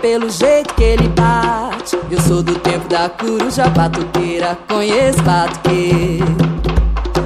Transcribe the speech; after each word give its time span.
Pelo 0.00 0.30
jeito 0.30 0.74
que 0.74 0.82
ele 0.82 1.08
bate. 1.08 1.98
Eu 2.10 2.20
sou 2.22 2.42
do 2.42 2.54
tempo 2.56 2.88
da 2.88 3.08
coruja 3.08 3.68
batuqueira, 3.68 4.58
conheço 4.68 5.22
batuqueiro. 5.22 6.24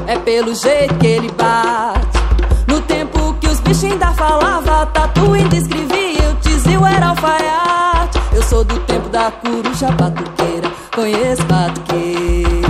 É 0.07 0.19
pelo 0.19 0.55
jeito 0.55 0.95
que 0.97 1.07
ele 1.07 1.31
bate. 1.33 2.19
No 2.67 2.81
tempo 2.83 3.35
que 3.41 3.47
os 3.47 3.61
bichos 3.61 3.85
ainda 3.85 4.13
falava, 4.13 4.87
tatu 4.87 5.33
ainda 5.33 5.57
escrevia, 5.57 6.31
o 6.31 6.35
tizil 6.37 6.85
era 6.85 7.09
alfaiate. 7.09 8.19
Eu 8.33 8.43
sou 8.43 8.65
do 8.65 8.79
tempo 8.81 9.09
da 9.09 9.31
coruja 9.31 9.91
batuqueira, 9.93 10.71
conheço 10.95 11.43
batuqueiro. 11.45 12.65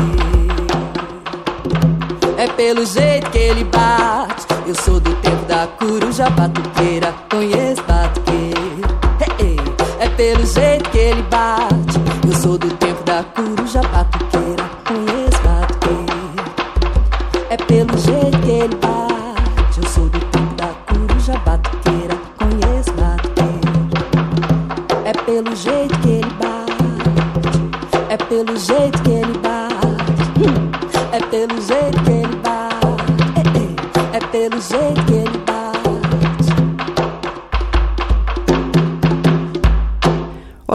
É 2.36 2.46
pelo 2.48 2.84
jeito 2.84 3.30
que 3.30 3.38
ele 3.38 3.64
bate. 3.64 4.44
Eu 4.66 4.74
sou 4.74 4.98
do 4.98 5.14
tempo 5.16 5.44
da 5.46 5.66
coruja 5.66 6.28
batuqueira, 6.30 7.13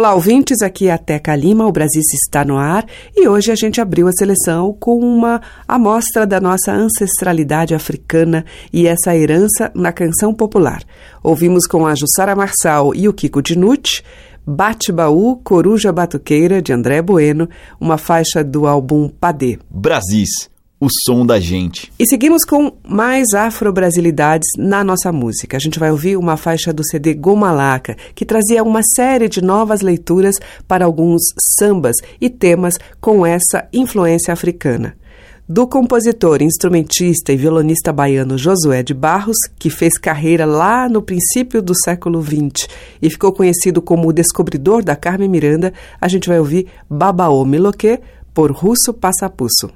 Olá, 0.09 0.15
ouvintes, 0.15 0.63
aqui 0.63 0.87
é 0.87 0.91
a 0.91 0.97
Teca 0.97 1.35
Lima, 1.35 1.67
o 1.67 1.71
Brasil 1.71 2.01
está 2.01 2.43
no 2.43 2.57
ar 2.57 2.83
e 3.15 3.27
hoje 3.27 3.51
a 3.51 3.55
gente 3.55 3.79
abriu 3.79 4.07
a 4.07 4.11
seleção 4.11 4.73
com 4.73 4.97
uma 4.97 5.39
amostra 5.67 6.25
da 6.25 6.41
nossa 6.41 6.71
ancestralidade 6.71 7.75
africana 7.75 8.43
e 8.73 8.87
essa 8.87 9.15
herança 9.15 9.71
na 9.75 9.91
canção 9.91 10.33
popular. 10.33 10.81
Ouvimos 11.21 11.67
com 11.67 11.85
a 11.85 11.93
Jussara 11.93 12.35
Marçal 12.35 12.95
e 12.95 13.07
o 13.07 13.13
Kiko 13.13 13.39
Dinucci, 13.39 14.01
Bate 14.43 14.91
Baú, 14.91 15.39
Coruja 15.43 15.91
Batuqueira, 15.91 16.59
de 16.59 16.73
André 16.73 17.03
Bueno, 17.03 17.47
uma 17.79 17.99
faixa 17.99 18.43
do 18.43 18.65
álbum 18.65 19.09
Padê. 19.09 19.59
Brasis, 19.69 20.49
o 20.79 20.87
som 21.05 21.25
da 21.25 21.39
gente. 21.39 21.91
E 21.99 22.07
seguimos 22.07 22.45
com 22.45 22.71
mais 22.87 23.33
afro-brasilidades 23.33 24.47
na 24.57 24.83
nossa 24.83 25.11
música. 25.11 25.57
A 25.57 25.59
gente 25.59 25.77
vai 25.77 25.91
ouvir 25.91 26.15
uma 26.15 26.37
faixa 26.37 26.71
do 26.71 26.83
CD 26.83 27.13
Gomalaca, 27.13 27.97
que 28.15 28.25
trazia 28.25 28.63
uma 28.63 28.81
série 28.95 29.27
de 29.27 29.41
novas 29.41 29.81
leituras 29.81 30.35
para 30.67 30.85
alguns 30.85 31.21
sambas 31.57 31.97
e 32.21 32.29
temas 32.29 32.75
com 33.01 33.25
essa 33.25 33.67
influência 33.73 34.33
africana. 34.33 34.95
Do 35.51 35.65
compositor, 35.65 36.43
instrumentista 36.43 37.33
e 37.33 37.35
violonista 37.35 37.91
baiano 37.91 38.37
Josué 38.37 38.83
de 38.83 38.93
Barros, 38.93 39.37
que 39.57 39.71
fez 39.71 39.97
carreira 39.97 40.45
lá 40.45 40.87
no 40.87 41.01
princípio 41.01 41.59
do 41.59 41.73
século 41.73 42.21
XX 42.21 42.67
e 43.01 43.09
ficou 43.09 43.33
conhecido 43.33 43.81
como 43.81 44.07
o 44.07 44.13
descobridor 44.13 44.83
da 44.83 44.95
Carmen 44.95 45.27
Miranda, 45.27 45.73
a 45.99 46.07
gente 46.07 46.29
vai 46.29 46.37
ouvir 46.37 46.67
Babaô 46.87 47.43
Miloquê 47.45 47.99
por 48.31 48.51
Russo 48.51 48.93
Passapusso. 48.93 49.71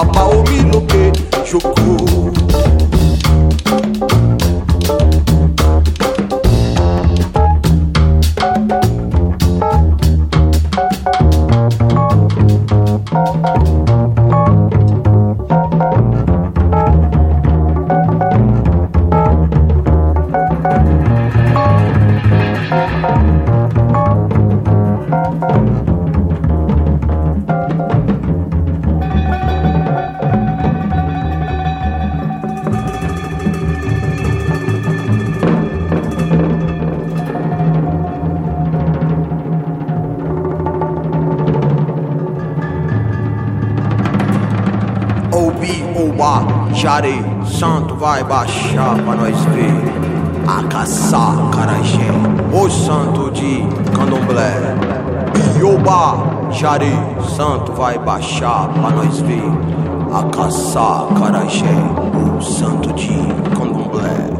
Papá, 0.00 0.24
o 0.24 0.42
miloque, 0.44 0.89
jare, 46.80 47.22
santo 47.44 47.94
vai 47.94 48.24
baixar 48.24 48.94
pra 49.04 49.14
nós 49.14 49.38
ver. 49.44 49.74
A 50.48 50.62
caçar 50.64 51.50
carajé, 51.50 52.10
o 52.54 52.70
santo 52.70 53.30
de 53.32 53.58
candomblé. 53.94 54.54
Yoba, 55.58 56.50
jare, 56.50 56.90
santo 57.36 57.72
vai 57.72 57.98
baixar 57.98 58.68
pra 58.68 58.90
nós 58.92 59.20
ver. 59.20 59.44
A 60.10 60.22
caçar 60.30 61.06
carajé, 61.18 61.76
o 62.38 62.40
santo 62.40 62.94
de 62.94 63.12
candomblé. 63.54 64.39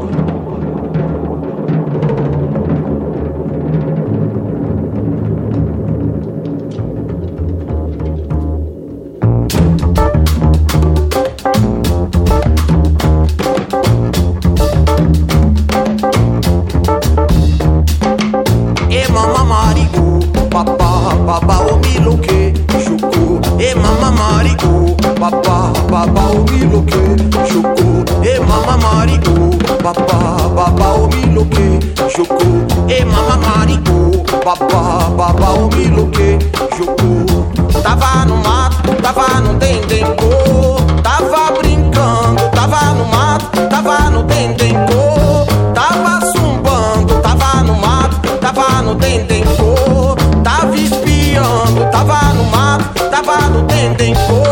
No 53.81 53.95
dendengô. 53.95 54.43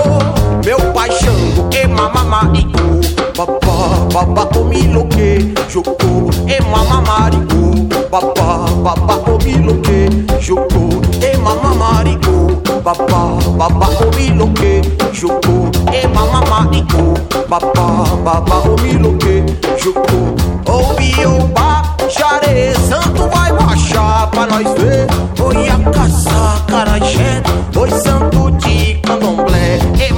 Meu 0.66 0.80
pai 0.94 1.10
Xango, 1.12 1.70
e 1.72 1.88
mamamá 1.88 2.52
e 2.54 2.66
o 2.66 3.34
papá, 3.34 4.08
papá 4.12 4.60
o 4.60 4.66
miloque, 4.66 5.54
jocou, 5.70 6.30
e 6.48 6.62
mamamarico, 6.64 7.88
papá, 8.10 8.66
papá 8.84 9.16
o 9.30 9.38
miloque, 9.44 10.26
jocou, 10.40 11.02
e 11.22 11.38
mamamarico, 11.38 12.62
papá, 12.84 13.38
papá 13.58 13.90
o 14.04 14.16
miloque, 14.16 14.82
jocou, 15.14 15.72
e 15.94 16.08
mamamarico, 16.08 17.14
papá, 17.48 18.04
papá 18.24 18.56
o 18.68 18.82
miloque, 18.82 19.44
jocou. 19.78 20.36
Ouvi 20.68 21.26
o 21.26 21.40
ba, 21.48 21.96
jare, 22.10 22.76
santo 22.88 23.28
vai 23.30 23.52
baixar 23.54 24.30
pra 24.30 24.46
nós 24.46 24.74
ver. 24.80 25.09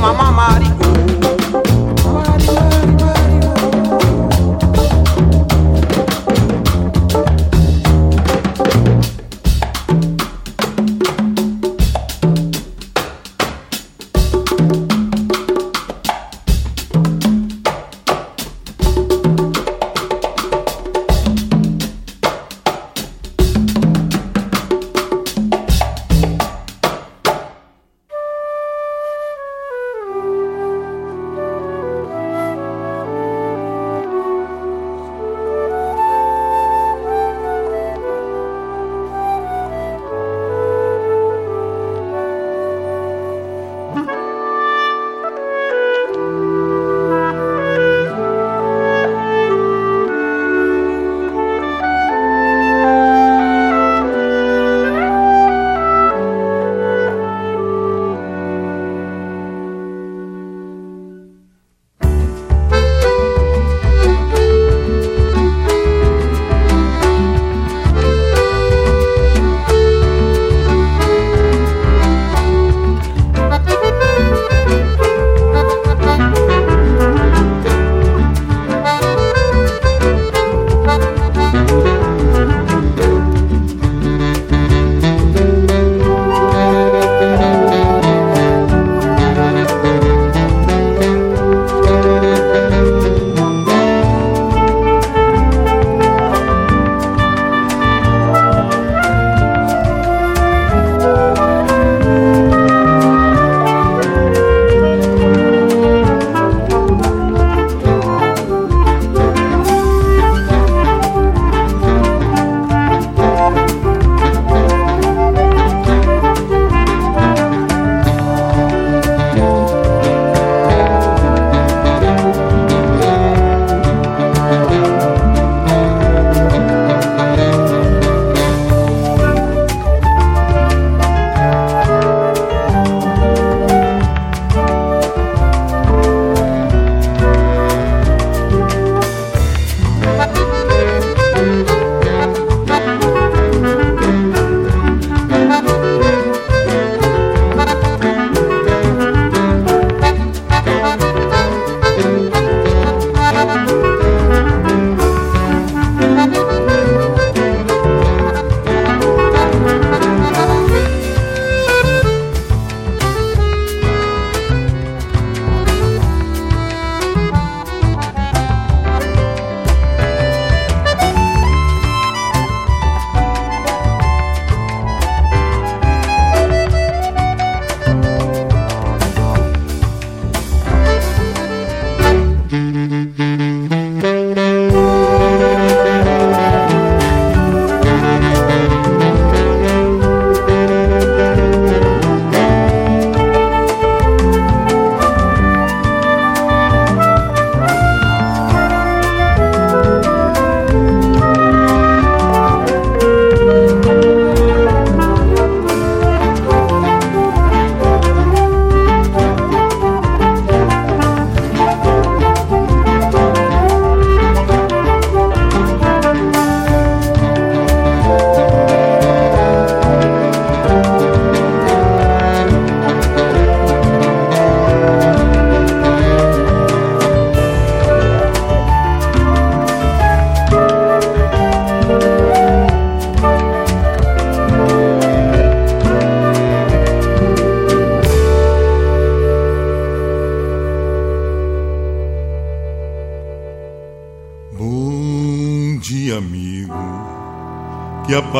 Candomblé, 0.01 0.60
e 0.60 0.60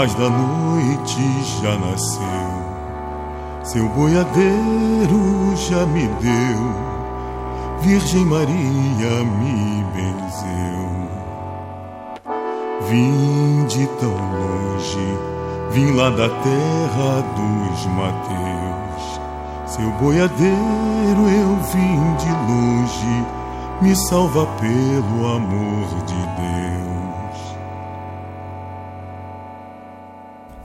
paz 0.01 0.15
da 0.15 0.29
noite 0.31 1.22
já 1.62 1.77
nasceu. 1.77 2.24
Seu 3.63 3.88
boiadeiro 3.89 5.55
já 5.55 5.86
me 5.86 6.08
deu, 6.08 7.81
Virgem 7.81 8.25
Maria 8.25 9.24
me 9.24 9.86
benzeu. 9.93 10.89
Vim 12.89 13.63
de 13.67 13.86
tão 14.00 14.10
longe, 14.10 15.20
vim 15.70 15.91
lá 15.91 16.10
da 16.10 16.29
terra 16.29 17.22
dos 17.36 17.86
Mateus. 17.86 19.22
Seu 19.67 19.91
boiadeiro 20.00 21.29
eu 21.29 21.58
vim 21.72 22.15
de 22.15 22.31
longe, 22.51 23.25
me 23.84 23.96
salva 23.96 24.48
pelo 24.60 25.36
amor 25.36 25.88
de 26.08 26.15
Deus. 26.15 27.00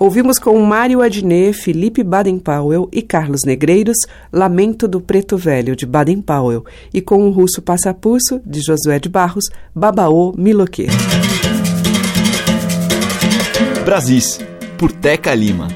Ouvimos 0.07 0.39
com 0.39 0.57
Mário 0.61 1.03
Adnet, 1.03 1.53
Felipe 1.53 2.05
Baden-Powell 2.05 2.89
e 2.93 3.03
Carlos 3.03 3.41
Negreiros 3.45 3.97
Lamento 4.33 4.87
do 4.87 5.01
Preto 5.01 5.37
Velho, 5.37 5.75
de 5.75 5.85
Baden-Powell, 5.85 6.65
e 6.95 7.01
com 7.01 7.27
o 7.27 7.33
russo 7.33 7.61
Passapulso, 7.61 8.41
de 8.47 8.61
Josué 8.61 9.01
de 9.01 9.09
Barros, 9.09 9.47
Babaô 9.75 10.33
Miloquê. 10.39 10.87
Brasis, 13.85 14.39
por 14.79 14.93
Teca 14.93 15.35
Lima. 15.35 15.67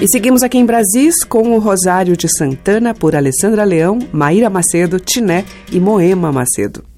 E 0.00 0.06
seguimos 0.06 0.44
aqui 0.44 0.56
em 0.56 0.64
Brasis 0.64 1.24
com 1.24 1.50
o 1.56 1.58
Rosário 1.58 2.16
de 2.16 2.28
Santana, 2.28 2.94
por 2.94 3.16
Alessandra 3.16 3.64
Leão, 3.64 3.98
Maíra 4.12 4.48
Macedo, 4.48 5.00
Tiné 5.00 5.44
e 5.72 5.80
Moema 5.80 6.30
Macedo. 6.30 6.89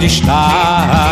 Onde 0.00 0.06
estás? 0.06 1.09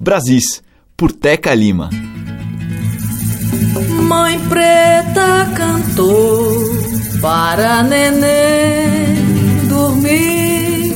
Brasis, 0.00 0.62
por 0.96 1.12
Teca 1.12 1.54
Lima. 1.54 1.90
Mãe 4.08 4.40
preta 4.48 5.46
cantou 5.54 6.56
para 7.20 7.82
neném 7.82 9.66
dormir. 9.68 10.94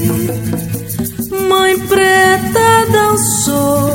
Mãe 1.50 1.78
preta 1.80 2.86
dançou 2.90 3.90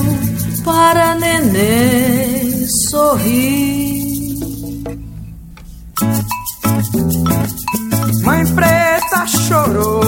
para 0.63 1.15
neném 1.15 2.67
sorrir. 2.87 4.37
Mãe 8.23 8.45
preta 8.53 9.25
chorou 9.25 10.01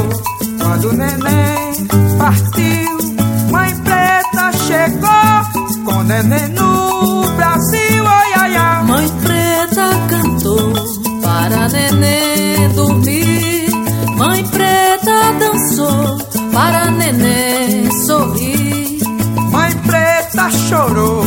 quando 0.60 0.94
neném 0.94 1.88
partiu 2.20 3.01
neném 6.12 6.50
no 6.50 7.22
Brasil, 7.38 8.06
ai 8.06 8.34
ai 8.36 8.56
ai. 8.56 8.84
Mãe 8.84 9.08
preta 9.24 9.90
cantou 10.10 10.74
para 11.22 11.70
neném 11.70 12.70
dormir. 12.76 13.70
Mãe 14.18 14.44
preta 14.48 15.34
dançou 15.40 16.18
para 16.52 16.92
neném 16.92 17.90
sorrir. 18.06 19.00
Mãe 19.52 19.72
preta 19.88 20.50
chorou 20.52 21.24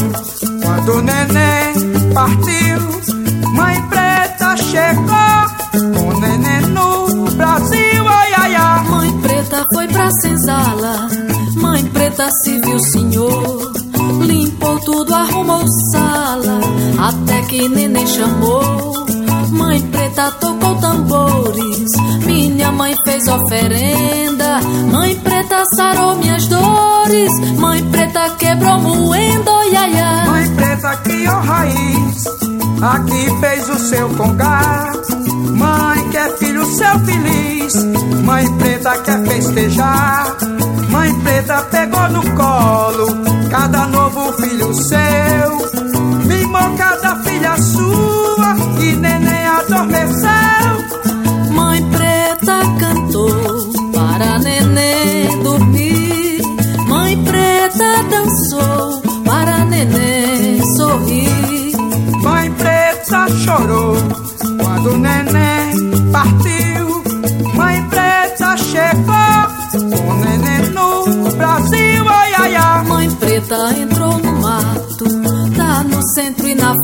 quando 0.63 0.93
o 0.99 1.03
neném 1.03 2.13
partiu. 2.13 3.53
Mãe 3.55 3.83
preta 3.89 4.57
chegou 4.57 5.95
com 5.95 6.21
neném 6.21 6.61
no 6.69 7.31
Brasil, 7.33 8.09
ai 8.09 8.35
ai 8.37 8.55
ai. 8.55 8.85
Mãe 8.89 9.21
preta 9.23 9.65
foi 9.73 9.89
pra 9.89 10.11
senzala 10.21 11.09
Mãe 11.57 11.85
preta 11.87 12.29
se 12.43 12.61
viu 12.61 12.79
senhor 12.79 13.84
Limpou 14.21 14.79
tudo, 14.81 15.15
arrumou 15.15 15.65
sala 15.93 16.61
Até 16.99 17.43
que 17.43 17.69
neném 17.69 18.07
chamou. 18.07 19.07
Mãe 19.51 19.81
preta 19.83 20.31
tocou 20.33 20.75
tambores 20.77 21.91
Minha 22.27 22.73
mãe 22.73 22.95
fez 23.05 23.27
oferenda. 23.29 24.61
Mãe 24.91 25.15
preta 25.17 25.63
sarou 25.77 26.17
minhas 26.17 26.47
dores 26.49 27.33
Mãe 27.59 27.83
preta 27.91 28.31
quebrou 28.39 28.81
moendo, 28.81 29.51
iaia 29.73 30.25
Mãe 30.27 30.55
preta 30.55 30.97
criou 30.97 31.41
raiz 31.41 32.25
Aqui 32.83 33.41
fez 33.41 33.69
o 33.69 33.79
seu 33.79 34.09
congá 34.11 34.93
Mãe 35.53 36.09
quer 36.11 36.37
filho 36.39 36.65
seu 36.67 36.99
feliz 37.01 37.75
Mãe 38.25 38.51
preta 38.57 38.97
quer 39.03 39.23
festejar. 39.27 40.37
Mãe 40.91 41.15
preta 41.21 41.63
pegou 41.71 42.09
no 42.11 42.23
colo 42.35 43.44
cada 43.55 43.87
novo 43.87 44.33
filho 44.33 44.75
seu. 44.75 45.74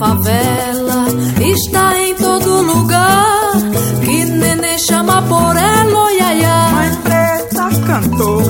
favela, 0.00 1.04
está 1.38 1.98
em 1.98 2.14
todo 2.14 2.62
lugar. 2.62 3.52
Que 4.02 4.24
neném 4.24 4.78
chama 4.78 5.20
por 5.22 5.54
ela, 5.54 6.04
oiaia. 6.04 6.70
Mãe 6.72 6.94
preta 7.04 7.68
cantou 7.86 8.42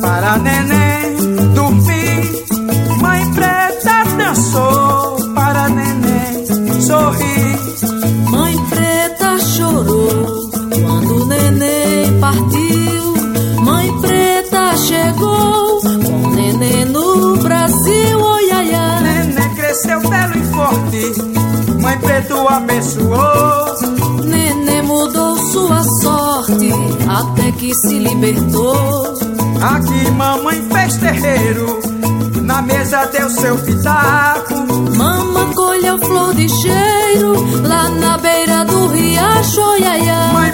para 0.00 0.38
neném. 0.38 0.85
que 27.66 27.74
se 27.74 27.98
libertou. 27.98 29.18
Aqui 29.60 30.10
mamãe 30.12 30.62
fez 30.70 30.96
terreiro, 30.98 31.80
na 32.42 32.62
mesa 32.62 33.06
deu 33.06 33.28
seu 33.28 33.56
pitaco. 33.58 34.54
Mama 34.96 35.52
colheu 35.52 35.98
flor 35.98 36.32
de 36.34 36.48
cheiro, 36.48 37.62
lá 37.66 37.88
na 37.88 38.18
beira 38.18 38.64
do 38.64 38.86
riacho, 38.86 39.76
ia. 39.78 40.32
Mãe 40.32 40.52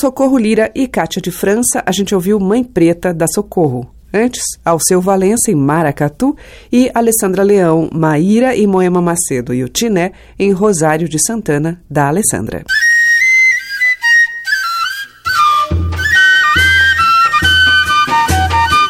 Socorro 0.00 0.38
Lira 0.38 0.70
e 0.76 0.86
Cátia 0.86 1.20
de 1.20 1.32
França, 1.32 1.82
a 1.84 1.90
gente 1.90 2.14
ouviu 2.14 2.38
Mãe 2.38 2.62
Preta 2.62 3.12
da 3.12 3.26
Socorro. 3.26 3.90
Antes, 4.14 4.44
Alceu 4.64 5.00
Valença 5.00 5.50
em 5.50 5.56
Maracatu 5.56 6.36
e 6.70 6.88
Alessandra 6.94 7.42
Leão, 7.42 7.90
Maíra 7.92 8.54
e 8.54 8.64
Moema 8.64 9.02
Macedo 9.02 9.52
e 9.52 9.64
o 9.64 9.68
Tiné 9.68 10.12
em 10.38 10.52
Rosário 10.52 11.08
de 11.08 11.18
Santana, 11.18 11.82
da 11.90 12.06
Alessandra. 12.06 12.62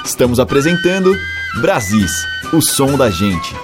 Estamos 0.04 0.38
apresentando 0.38 1.16
Brasis, 1.62 2.12
o 2.52 2.60
som 2.60 2.98
da 2.98 3.08
gente. 3.08 3.54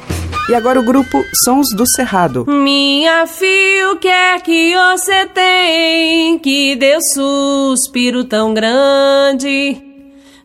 E 0.47 0.55
agora 0.55 0.79
o 0.79 0.85
grupo 0.85 1.25
Sons 1.43 1.69
do 1.75 1.85
Cerrado. 1.87 2.45
Minha 2.47 3.27
filha, 3.27 3.93
o 3.93 3.97
que 3.97 4.09
é 4.09 4.39
que 4.39 4.75
você 4.75 5.25
tem 5.27 6.39
que 6.39 6.77
deu 6.77 6.99
suspiro 7.01 8.25
tão 8.25 8.53
grande? 8.53 9.83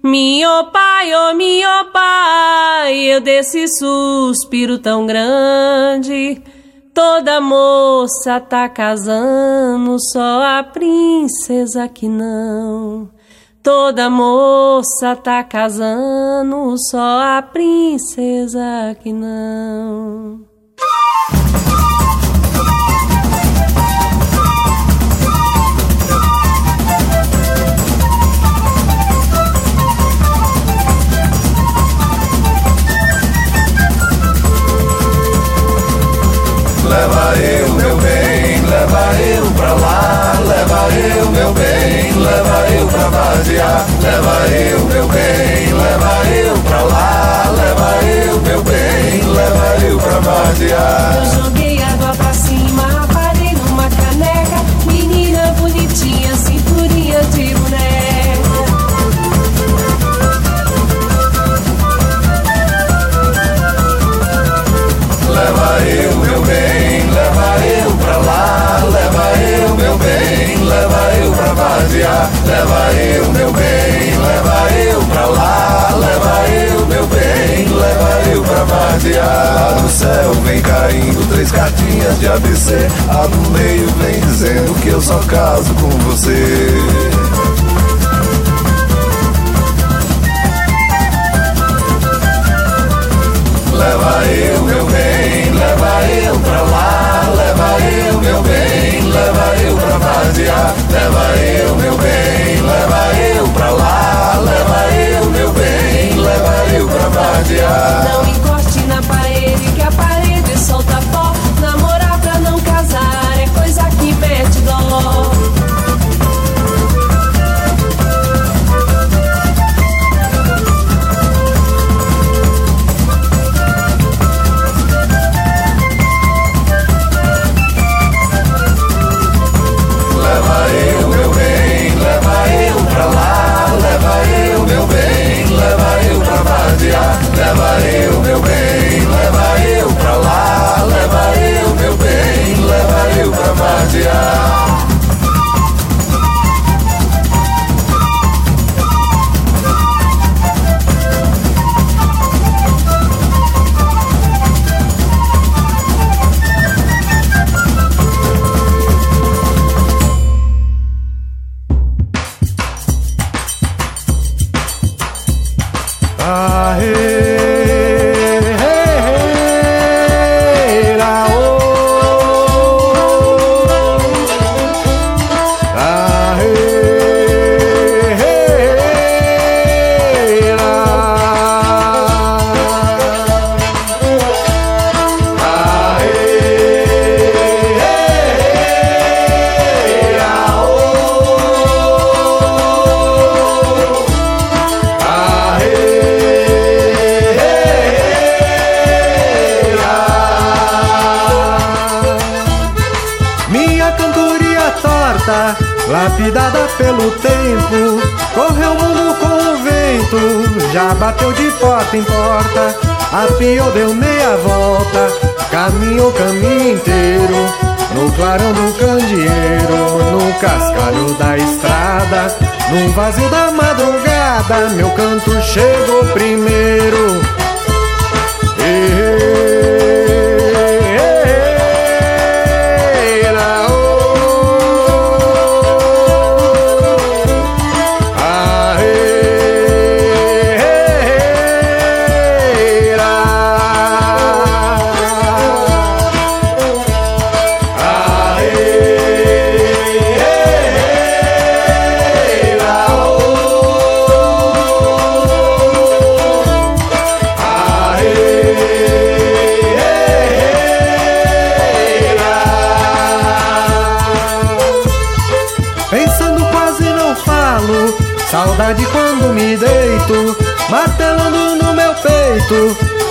Minha 0.01 0.63
pai, 0.71 1.11
oh 1.13 1.35
minha 1.35 1.83
pai, 1.91 2.95
eu 2.95 3.19
desse 3.19 3.67
suspiro 3.67 4.79
tão 4.79 5.05
grande. 5.05 6.41
Toda 6.93 7.41
moça 7.41 8.39
tá 8.39 8.69
casando, 8.69 9.97
só 10.13 10.41
a 10.41 10.63
princesa 10.63 11.89
que 11.89 12.07
não. 12.07 13.09
Toda 13.71 14.09
moça 14.09 15.15
tá 15.15 15.43
casando, 15.43 16.73
só 16.89 17.37
a 17.37 17.39
princesa 17.43 18.97
que 18.99 19.13
não. 19.13 20.43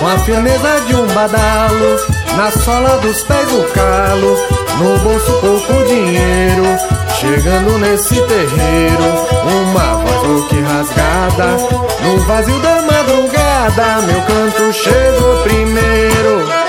A 0.09 0.17
firmeza 0.19 0.81
de 0.87 0.95
um 0.95 1.05
badalo, 1.07 1.99
na 2.35 2.49
sola 2.51 2.97
dos 2.97 3.21
pés 3.23 3.47
o 3.51 3.63
calo, 3.73 4.35
no 4.79 4.97
bolso 4.99 5.31
pouco 5.33 5.85
dinheiro, 5.85 6.63
chegando 7.19 7.77
nesse 7.77 8.15
terreiro, 8.15 9.03
uma 9.45 9.95
voz 9.97 10.47
que 10.47 10.59
rasgada, 10.61 11.57
no 12.01 12.17
vazio 12.21 12.59
da 12.59 12.81
madrugada, 12.81 14.01
meu 14.07 14.21
canto 14.21 14.73
chegou 14.73 15.43
primeiro. 15.43 16.68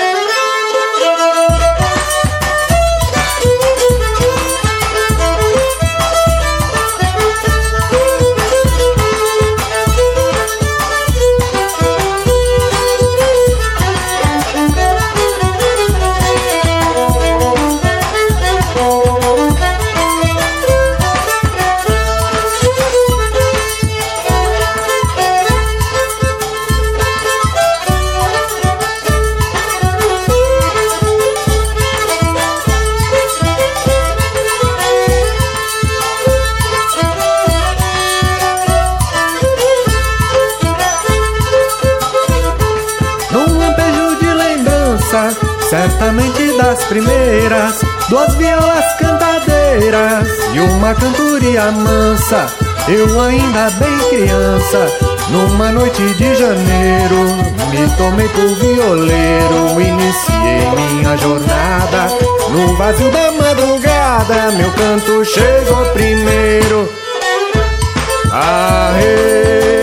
Duas 48.11 48.35
violas 48.35 48.93
cantadeiras 48.95 50.27
e 50.53 50.59
uma 50.59 50.93
cantoria 50.93 51.71
mansa. 51.71 52.45
Eu 52.89 53.21
ainda 53.21 53.69
bem 53.79 53.97
criança, 54.09 54.85
numa 55.29 55.71
noite 55.71 56.03
de 56.15 56.35
janeiro, 56.35 57.23
me 57.69 57.89
tomei 57.95 58.27
por 58.27 58.53
violeiro, 58.55 59.79
iniciei 59.79 60.69
minha 60.75 61.15
jornada. 61.15 62.07
No 62.49 62.75
vazio 62.75 63.09
da 63.11 63.31
madrugada, 63.31 64.51
meu 64.57 64.69
canto 64.71 65.23
chegou 65.23 65.85
primeiro. 65.93 66.91
Aê! 68.29 69.80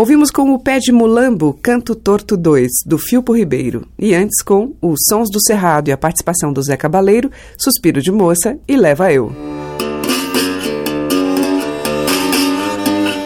Ouvimos 0.00 0.30
com 0.30 0.54
o 0.54 0.58
Pé 0.58 0.78
de 0.78 0.92
Mulambo, 0.92 1.52
Canto 1.62 1.94
Torto 1.94 2.34
2, 2.34 2.70
do 2.86 2.96
Filpo 2.96 3.36
Ribeiro. 3.36 3.86
E 3.98 4.14
antes 4.14 4.40
com 4.40 4.74
os 4.80 4.98
Sons 5.06 5.28
do 5.30 5.38
Cerrado 5.38 5.88
e 5.88 5.92
a 5.92 5.98
participação 5.98 6.54
do 6.54 6.62
Zé 6.62 6.74
Cabaleiro, 6.74 7.30
Suspiro 7.58 8.00
de 8.00 8.10
Moça 8.10 8.56
e 8.66 8.78
Leva 8.78 9.12
Eu. 9.12 9.30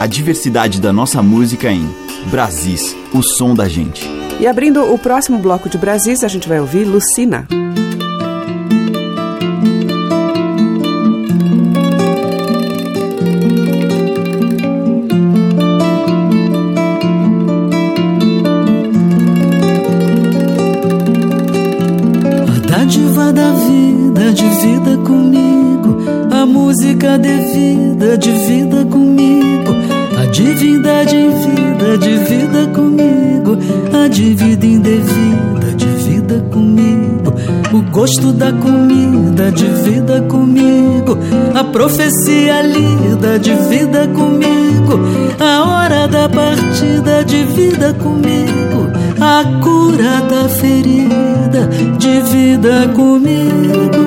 A 0.01 0.07
diversidade 0.09 0.81
da 0.81 0.93
nossa 0.93 1.23
música 1.23 1.71
em 1.71 1.89
Brasis, 2.29 2.97
o 3.15 3.23
som 3.23 3.55
da 3.55 3.69
gente. 3.69 4.05
E 4.41 4.47
abrindo 4.49 4.83
o 4.93 4.99
próximo 4.99 5.39
bloco 5.39 5.69
de 5.69 5.79
Brasis, 5.79 6.25
a 6.25 6.29
gente 6.29 6.49
vai 6.49 6.59
ouvir 6.59 6.85
Lucina. 6.85 7.47
música 7.49 8.04
devida 27.19 28.17
de 28.19 28.31
vida 28.31 28.85
comigo, 28.85 29.75
a 30.19 30.27
divindade 30.27 31.17
em 31.17 31.31
vida 31.31 31.99
de 31.99 32.17
vida 32.19 32.67
comigo, 32.75 33.59
a 33.93 34.09
dívida 34.09 34.67
indevida 34.67 35.75
de 35.77 35.87
vida 35.87 36.45
comigo, 36.51 37.35
o 37.73 37.83
gosto 37.91 38.33
da 38.33 38.53
comida 38.53 39.51
de 39.53 39.67
vida 39.67 40.21
comigo, 40.23 41.19
a 41.55 41.65
profecia 41.65 42.63
lida 42.63 43.39
de 43.39 43.55
vida 43.69 44.09
comigo, 44.09 45.01
a 45.39 45.65
hora 45.65 46.09
da 46.09 46.29
partida 46.29 47.25
de 47.25 47.45
vida 47.45 47.95
comigo, 47.95 48.91
a 49.21 49.45
cura 49.63 50.21
da 50.29 50.49
ferida 50.49 51.69
de 51.99 52.21
vida 52.23 52.89
comigo 52.95 54.04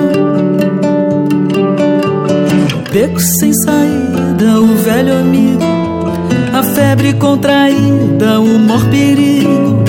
beco 2.98 3.20
sem 3.20 3.52
saída, 3.52 4.60
o 4.60 4.74
velho 4.74 5.18
amigo, 5.18 5.62
a 6.52 6.64
febre 6.64 7.12
contraída, 7.12 8.40
o 8.40 8.58
mor 8.58 8.84
perigo. 8.86 9.84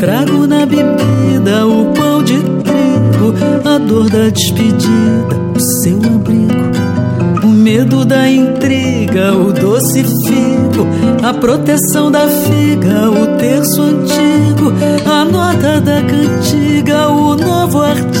Trago 0.00 0.44
na 0.48 0.66
bebida 0.66 1.64
o 1.64 1.92
pão 1.92 2.20
de 2.20 2.40
trigo, 2.40 3.32
a 3.64 3.78
dor 3.78 4.10
da 4.10 4.28
despedida, 4.28 5.36
o 5.54 5.60
seu 5.82 5.98
abrigo. 5.98 7.44
O 7.44 7.46
medo 7.46 8.04
da 8.04 8.28
intriga, 8.28 9.34
o 9.34 9.52
doce 9.52 10.02
figo, 10.02 10.88
a 11.22 11.32
proteção 11.32 12.10
da 12.10 12.26
figa, 12.26 13.08
o 13.08 13.36
terço 13.38 13.82
antigo, 13.82 14.72
a 15.08 15.24
nota 15.24 15.80
da 15.80 16.02
cantiga, 16.02 17.08
o 17.08 17.36
novo 17.36 17.82
artigo, 17.82 18.11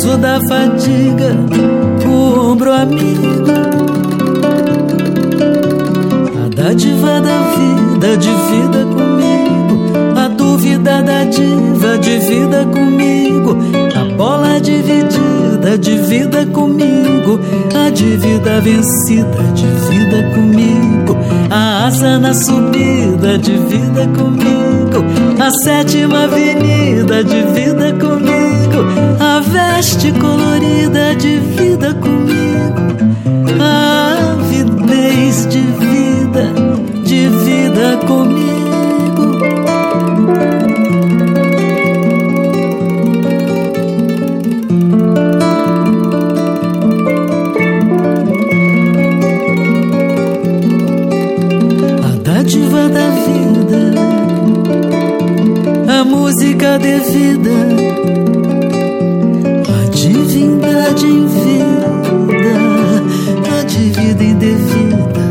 peso 0.00 0.16
da 0.16 0.40
fadiga 0.48 1.36
o 2.06 2.52
ombro 2.52 2.72
amigo. 2.72 3.52
A 6.42 6.48
dádiva 6.48 7.20
da 7.20 7.42
vida, 7.54 8.16
de 8.16 8.30
vida 8.30 8.84
comigo. 8.94 9.20
diva 11.30 11.98
divida 11.98 12.64
comigo, 12.66 13.56
a 13.94 14.04
bola 14.16 14.60
dividida 14.60 15.78
divida 15.78 16.46
comigo, 16.46 17.40
a 17.74 17.90
dívida 17.90 18.60
vencida 18.60 19.42
divida 19.54 20.22
comigo, 20.34 21.16
a 21.50 21.86
asa 21.86 22.18
na 22.18 22.34
subida 22.34 23.38
divida 23.38 24.06
comigo, 24.16 25.04
a 25.40 25.50
sétima 25.62 26.24
avenida 26.24 27.22
divida 27.24 27.92
comigo, 27.94 28.39
a 29.18 29.40
veste 29.40 30.12
colorida 30.12 31.14
divida 31.14 31.94
comigo, 31.94 32.82
a 33.60 34.32
avidez 34.32 35.46
de 35.46 35.60
vida 35.60 36.52
divida 37.04 37.96
comigo. 38.06 38.50
música 56.30 56.78
devida, 56.78 57.79
em 61.06 61.26
vida, 61.26 62.54
a 63.58 63.62
dívida 63.64 64.24
indevida, 64.24 65.26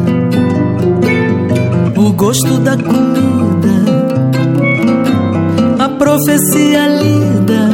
o 1.98 2.12
gosto 2.14 2.60
da 2.60 2.76
comida, 2.78 3.76
a 5.78 5.90
profecia 5.90 6.88
lida, 6.88 7.70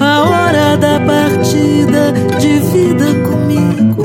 a 0.00 0.22
hora 0.22 0.76
da 0.76 1.00
partida, 1.00 2.12
divida 2.38 3.06
comigo, 3.28 4.02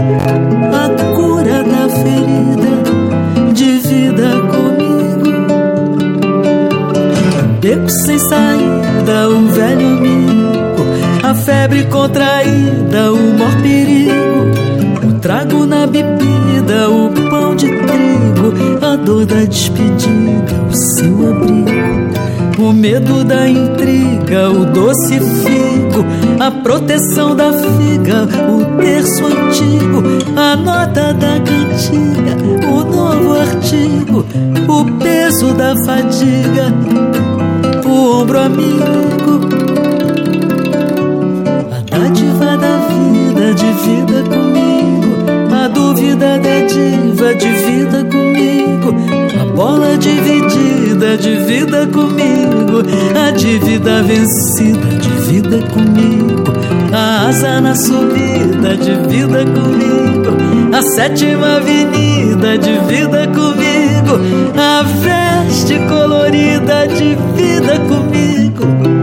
febre 11.70 11.84
contraída, 11.86 13.14
o 13.14 13.38
maior 13.38 13.62
perigo, 13.62 15.08
o 15.08 15.20
trago 15.20 15.66
na 15.66 15.86
bebida, 15.86 16.90
o 16.90 17.12
pão 17.30 17.56
de 17.56 17.68
trigo, 17.68 18.84
a 18.86 18.96
dor 18.96 19.26
da 19.26 19.46
despedida, 19.46 20.54
o 20.68 20.76
seu 20.76 21.30
abrigo. 21.30 21.70
O 22.58 22.74
medo 22.74 23.24
da 23.24 23.48
intriga, 23.48 24.50
o 24.50 24.66
doce 24.66 25.20
figo, 25.20 26.06
a 26.40 26.52
proteção 26.52 27.34
da 27.34 27.54
figa, 27.54 28.28
o 28.52 28.82
terço 28.82 29.26
antigo, 29.28 30.04
a 30.36 30.58
nota 30.58 31.14
da 31.14 31.40
cantiga, 31.40 32.68
o 32.68 32.84
novo 32.84 33.40
artigo, 33.40 34.26
o 34.68 34.86
peso 35.00 35.54
da 35.54 35.74
fadiga, 35.86 36.74
o 37.86 38.22
ombro 38.22 38.40
amigo. 38.40 39.49
Vida, 43.74 44.24
divida 44.24 44.24
comigo. 44.24 45.16
A 45.52 45.68
dúvida 45.68 46.40
da 46.40 46.60
diva, 46.62 47.34
divida 47.36 48.04
comigo. 48.06 48.96
A 49.40 49.46
bola 49.56 49.98
dividida, 49.98 51.18
divida 51.18 51.88
comigo. 51.88 52.84
A 53.16 53.32
dívida 53.32 54.02
vencida, 54.04 54.90
divida 55.00 55.60
comigo. 55.68 56.44
A 56.94 57.28
asa 57.28 57.62
na 57.62 57.76
subida, 57.76 58.76
divida 58.78 59.46
comigo. 59.46 60.38
A 60.74 60.82
sétima 60.82 61.58
avenida, 61.58 62.58
divida 62.58 63.28
comigo. 63.28 64.20
A 64.58 64.84
veste 64.84 65.78
colorida, 65.88 66.88
divida 66.88 67.80
comigo. 67.88 68.99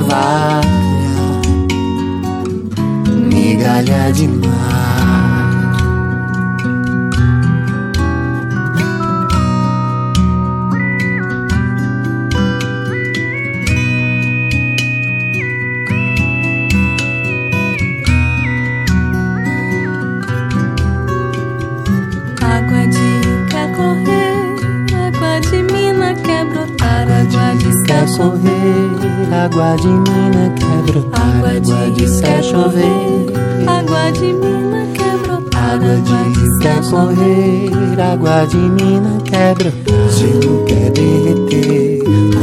Navalha, 0.00 0.62
migalha 3.28 4.12
de 4.12 4.28
mar. 4.28 4.60
correr, 23.76 24.34
água 25.06 25.40
de 25.40 25.62
mina 25.72 26.14
quer 26.14 26.44
brotar, 26.46 27.08
água 27.08 27.54
de 27.56 27.84
quer 27.86 28.59
chover, 32.50 33.32
água 33.66 34.10
de 34.12 34.32
mina 34.32 34.86
quer 34.94 35.16
brotar, 35.18 35.74
água 35.74 35.96
de 35.96 36.62
quer 36.62 36.90
correr, 36.90 38.00
água 38.00 38.46
de 38.46 38.56
mina 38.56 39.18
quer 39.24 39.54
brotar, 39.54 40.10
gelo 40.10 40.64
quer 40.66 40.90
derreter, 40.90 42.00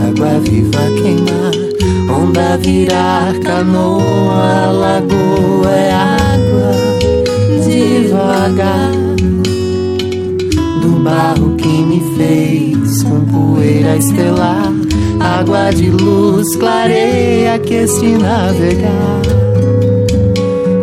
água 0.08 0.40
viva 0.40 0.80
queimar, 1.02 1.52
onda 2.10 2.58
virar 2.58 3.34
canoa, 3.42 4.72
lagoa 4.72 5.72
é 5.72 5.92
água 5.92 6.72
devagar. 7.66 8.92
Do 10.82 11.04
barro 11.04 11.56
que 11.58 11.68
me 11.68 12.02
fez 12.16 13.04
com 13.04 13.26
poeira 13.26 13.98
estelar 13.98 14.77
água 15.40 15.70
de 15.70 15.90
luz 15.90 16.56
clareia 16.56 17.60
que 17.60 17.84
este 17.84 18.18
navegar. 18.18 19.22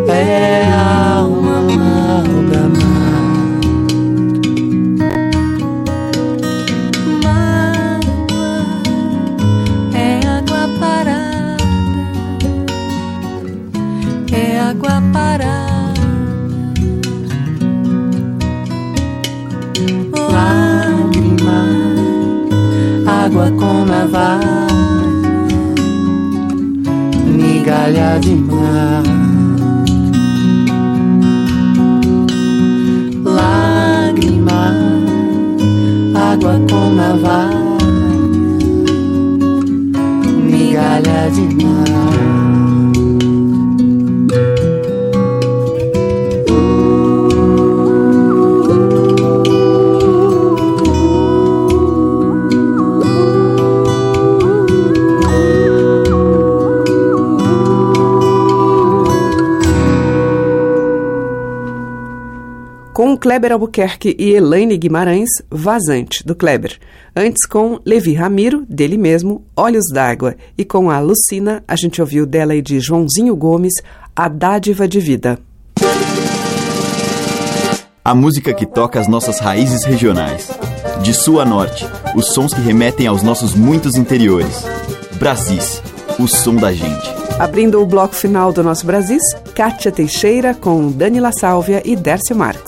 É 0.08 0.64
alma 0.72 1.13
água 23.34 23.50
com 23.50 23.84
navalha, 23.84 24.68
migalha 27.26 28.18
de 28.20 28.36
mar. 28.36 29.02
Lágrima, 33.24 34.72
água 36.14 36.60
com 36.70 36.94
navalha, 36.94 37.58
migalha 40.48 41.28
de 41.32 41.64
mar. 41.64 42.43
Kleber 63.34 63.50
Albuquerque 63.50 64.14
e 64.16 64.30
Elaine 64.30 64.76
Guimarães, 64.76 65.28
Vazante, 65.50 66.24
do 66.24 66.36
Kleber. 66.36 66.78
Antes 67.16 67.44
com 67.44 67.80
Levi 67.84 68.14
Ramiro, 68.14 68.64
dele 68.68 68.96
mesmo, 68.96 69.44
Olhos 69.56 69.86
d'Água. 69.92 70.36
E 70.56 70.64
com 70.64 70.88
a 70.88 71.00
Lucina, 71.00 71.64
a 71.66 71.74
gente 71.74 72.00
ouviu 72.00 72.26
dela 72.26 72.54
e 72.54 72.62
de 72.62 72.78
Joãozinho 72.78 73.34
Gomes, 73.34 73.72
A 74.14 74.28
Dádiva 74.28 74.86
de 74.86 75.00
Vida. 75.00 75.40
A 78.04 78.14
música 78.14 78.54
que 78.54 78.66
toca 78.66 79.00
as 79.00 79.08
nossas 79.08 79.40
raízes 79.40 79.82
regionais. 79.82 80.48
De 81.02 81.12
sul 81.12 81.40
a 81.40 81.44
norte, 81.44 81.84
os 82.14 82.26
sons 82.34 82.54
que 82.54 82.60
remetem 82.60 83.08
aos 83.08 83.24
nossos 83.24 83.52
muitos 83.52 83.96
interiores. 83.96 84.62
Brasis, 85.18 85.82
o 86.20 86.28
som 86.28 86.54
da 86.54 86.72
gente. 86.72 87.12
Abrindo 87.40 87.82
o 87.82 87.86
bloco 87.86 88.14
final 88.14 88.52
do 88.52 88.62
nosso 88.62 88.86
Brasis, 88.86 89.24
Kátia 89.56 89.90
Teixeira 89.90 90.54
com 90.54 90.88
Dani 90.92 91.18
La 91.18 91.32
Sálvia 91.32 91.82
e 91.84 91.96
Dércio 91.96 92.36
Marques. 92.36 92.63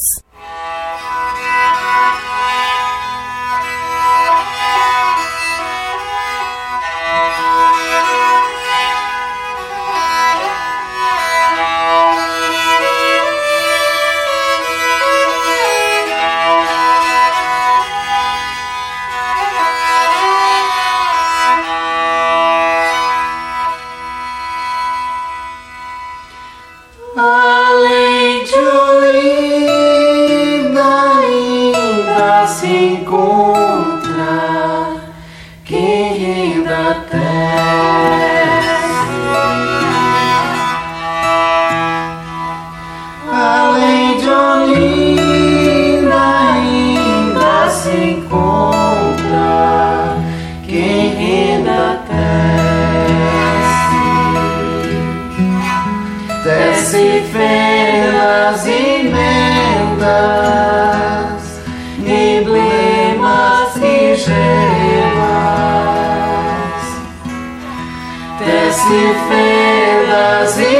se 68.86 69.14
fendas 69.28 70.58
e 70.60 70.75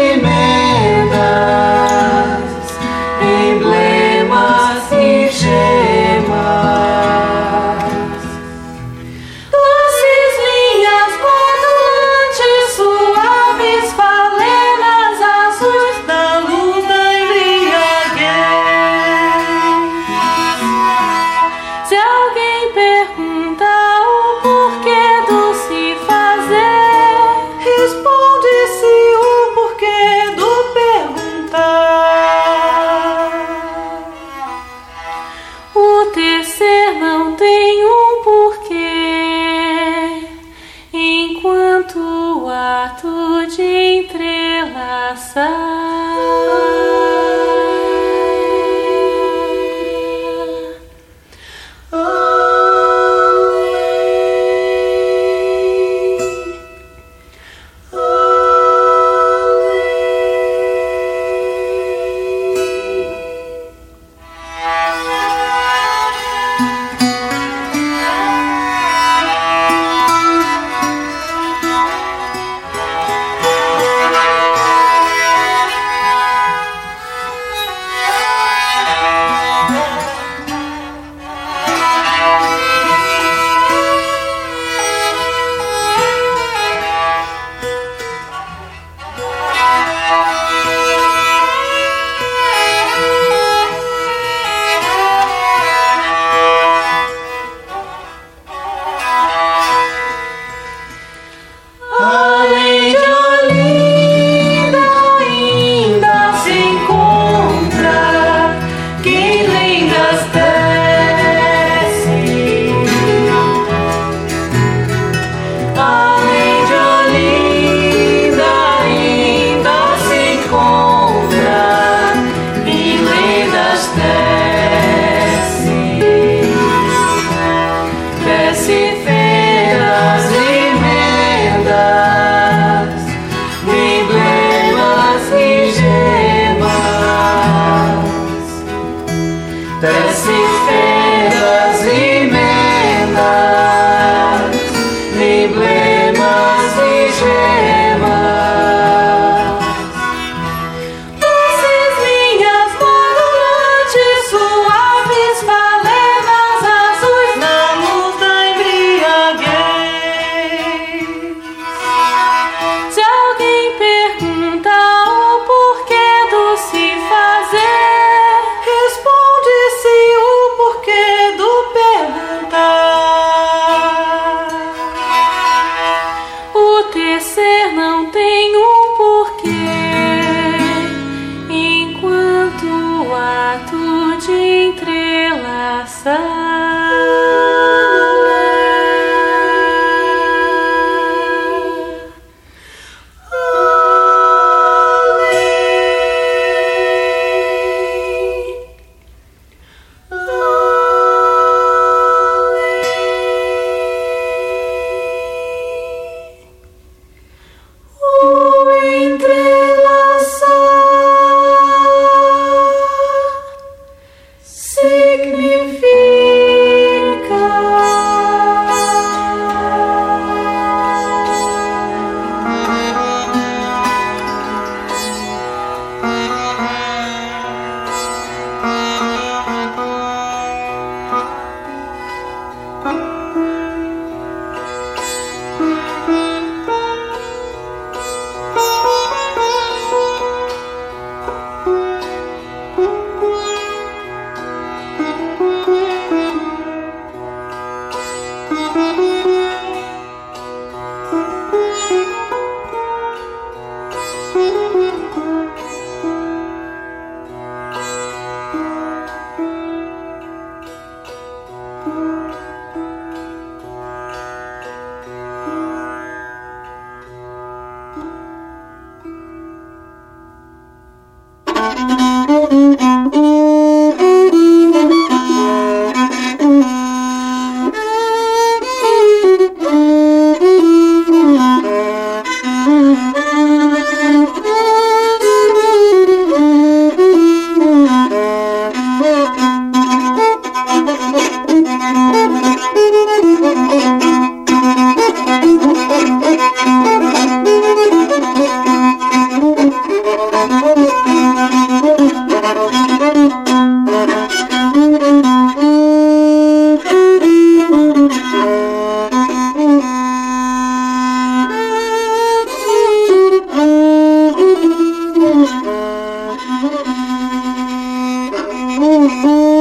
Música 318.79 319.56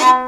you. 0.00 0.27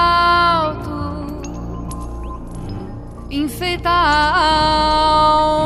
enfeita 3.31 3.89
a 3.89 4.39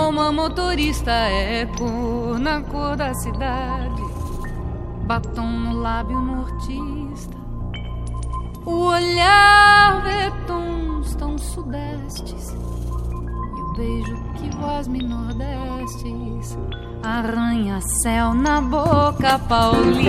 alma, 0.06 0.32
motorista 0.32 1.12
é 1.12 1.68
na 2.40 2.62
cor 2.62 2.96
da 2.96 3.12
cidade. 3.16 4.04
Batom 5.08 5.50
no 5.50 5.82
lábio 5.82 6.20
nortista, 6.20 7.38
o 8.66 8.86
olhar 8.86 10.02
vê 10.04 10.32
tons 10.48 11.16
tão 11.16 11.38
sudestes, 11.38 12.52
e 12.52 13.62
o 13.62 13.74
beijo 13.74 14.16
que 14.36 14.56
vós 14.58 14.88
me 14.88 15.04
nordestes, 15.04 16.58
arranha-céu 17.04 18.34
na 18.34 18.62
boca 18.62 19.38
paulista. 19.48 20.06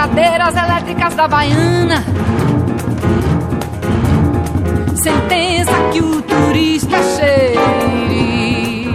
Cadeiras 0.00 0.56
elétricas 0.56 1.14
da 1.14 1.28
Baiana 1.28 2.02
sentença 4.94 5.72
que 5.92 6.00
o 6.00 6.22
turista 6.22 6.96
cheire. 7.02 8.88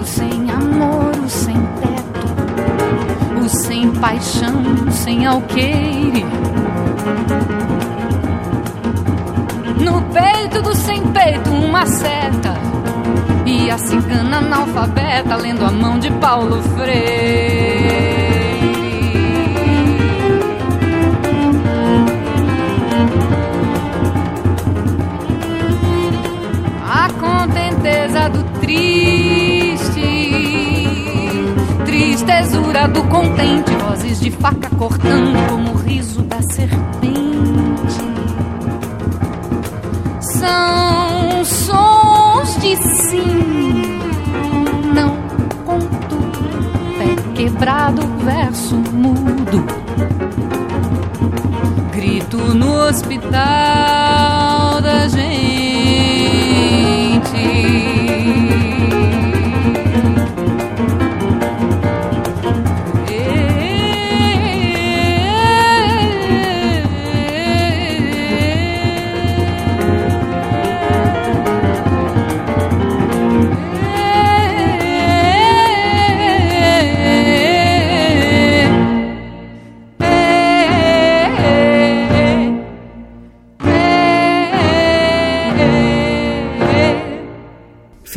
o 0.00 0.04
sem 0.06 0.50
amor, 0.50 1.12
o 1.22 1.28
sem 1.28 1.56
teto, 1.82 3.38
o 3.44 3.48
sem 3.50 3.90
paixão, 3.90 4.62
o 4.88 4.90
sem 4.90 5.26
alqueire. 5.26 6.24
No 9.78 10.00
peito 10.10 10.62
do 10.62 10.74
sem 10.74 11.02
peito, 11.08 11.50
uma 11.50 11.84
seta. 11.84 12.54
E 13.44 13.70
a 13.70 13.76
cigana 13.76 14.38
analfabeta 14.38 15.36
lendo 15.36 15.66
a 15.66 15.70
mão 15.70 15.98
de 15.98 16.10
Paulo 16.12 16.62
Freire. 16.62 17.71
Triste, 28.62 30.00
tristezura 31.84 32.86
do 32.86 33.02
contente, 33.04 33.72
vozes 33.72 34.20
de 34.20 34.30
faca 34.30 34.70
cortando 34.76 35.36
como 35.48 35.72
o 35.72 35.76
riso 35.76 36.22
da 36.22 36.40
serpente. 36.42 38.02
São 40.20 41.44
sons 41.44 42.56
de 42.60 42.76
sim, 42.76 43.98
não 44.94 45.16
conto, 45.64 46.16
pé 46.98 47.16
quebrado, 47.34 48.02
verso 48.24 48.76
mudo. 48.76 49.64
Grito 51.92 52.38
no 52.54 52.86
hospital 52.86 53.30
da 54.80 55.08
gente. 55.08 57.01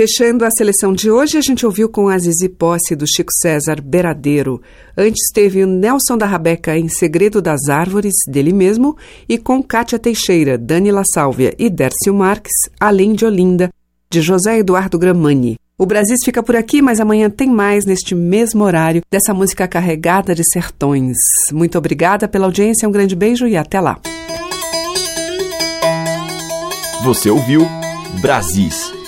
Fechando 0.05 0.45
a 0.45 0.51
seleção 0.51 0.93
de 0.93 1.09
hoje, 1.09 1.35
a 1.35 1.41
gente 1.41 1.65
ouviu 1.65 1.89
com 1.89 2.09
a 2.09 2.17
Zizi 2.19 2.47
Posse 2.47 2.95
do 2.95 3.07
Chico 3.07 3.31
César 3.41 3.81
Beradeiro. 3.81 4.61
Antes 4.95 5.31
teve 5.33 5.63
o 5.63 5.67
Nelson 5.67 6.15
da 6.15 6.27
Rabeca 6.27 6.77
em 6.77 6.87
Segredo 6.87 7.41
das 7.41 7.69
Árvores, 7.69 8.13
dele 8.27 8.53
mesmo, 8.53 8.95
e 9.27 9.39
com 9.39 9.63
Cátia 9.63 9.97
Teixeira, 9.97 10.59
Dani 10.59 10.91
La 10.91 11.01
Sálvia 11.11 11.55
e 11.57 11.71
Dércio 11.71 12.13
Marques, 12.13 12.53
Além 12.79 13.13
de 13.13 13.25
Olinda, 13.25 13.71
de 14.07 14.21
José 14.21 14.59
Eduardo 14.59 14.99
Gramani. 14.99 15.57
O 15.75 15.87
Brasil 15.87 16.17
fica 16.23 16.43
por 16.43 16.55
aqui, 16.55 16.83
mas 16.83 16.99
amanhã 16.99 17.27
tem 17.27 17.49
mais 17.49 17.83
neste 17.83 18.13
mesmo 18.13 18.63
horário 18.63 19.01
dessa 19.09 19.33
música 19.33 19.67
carregada 19.67 20.35
de 20.35 20.43
sertões. 20.53 21.17
Muito 21.51 21.79
obrigada 21.79 22.27
pela 22.27 22.45
audiência, 22.45 22.87
um 22.87 22.91
grande 22.91 23.15
beijo 23.15 23.47
e 23.47 23.57
até 23.57 23.81
lá. 23.81 23.99
Você 27.03 27.31
ouviu 27.31 27.67
Brasis 28.21 28.93